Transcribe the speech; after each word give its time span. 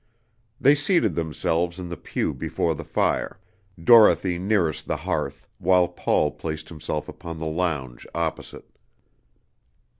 They 0.59 0.73
seated 0.73 1.13
themselves 1.13 1.77
in 1.77 1.87
the 1.89 1.95
pew 1.95 2.33
before 2.33 2.73
the 2.73 2.83
fire, 2.83 3.39
Dorothy 3.83 4.39
nearest 4.39 4.87
the 4.87 4.97
hearth, 4.97 5.47
while 5.59 5.87
Paul 5.87 6.31
placed 6.31 6.69
himself 6.69 7.07
upon 7.07 7.37
the 7.37 7.45
lounge 7.45 8.07
opposite. 8.15 8.71